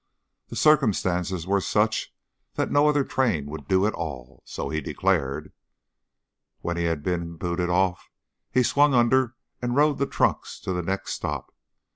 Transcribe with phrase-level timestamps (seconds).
[0.47, 2.11] The circumstances were such
[2.55, 5.53] that no other train would do at all, so he declared.
[6.61, 8.09] When he had been booted off
[8.49, 11.53] he swung under and rode the trucks to the next stop.